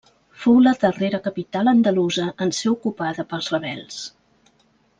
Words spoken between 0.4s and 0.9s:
Fou la